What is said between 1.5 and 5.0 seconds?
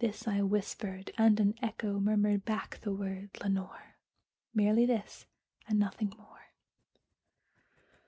echo murmured back the word, "Lenore!" Merely